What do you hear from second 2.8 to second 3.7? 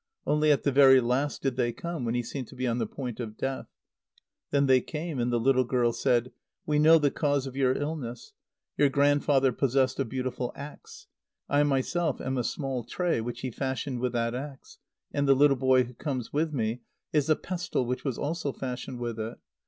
point of death.